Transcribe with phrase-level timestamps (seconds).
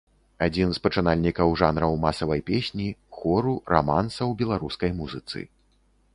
[0.45, 5.39] Адзін з пачынальнікаў жанраў масавай песні, хору, раманса ў беларускай музыцы.